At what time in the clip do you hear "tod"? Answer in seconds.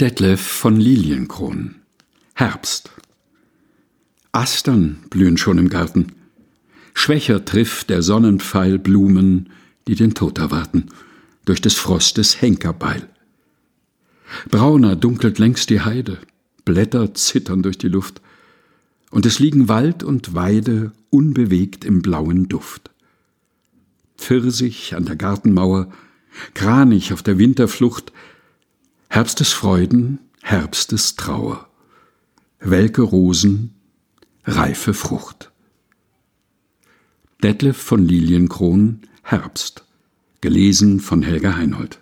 10.14-10.38